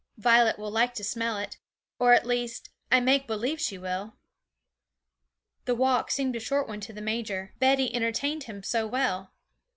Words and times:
Violet 0.17 0.57
will 0.57 0.71
like 0.71 0.95
to 0.95 1.03
smell 1.03 1.37
it 1.37 1.59
at 2.01 2.25
least, 2.25 2.69
I 2.91 2.99
make 2.99 3.27
believe 3.27 3.61
she 3.61 3.77
will.' 3.77 4.15
The 5.65 5.75
walk 5.75 6.09
seemed 6.09 6.35
a 6.35 6.39
short 6.39 6.67
one 6.67 6.79
to 6.79 6.91
the 6.93 7.01
major, 7.03 7.53
Betty 7.59 7.93
entertained 7.93 8.45
him 8.45 8.63
so 8.63 8.87
well. 8.87 9.31